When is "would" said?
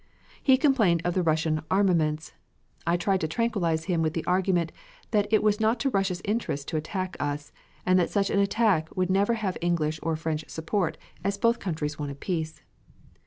8.97-9.11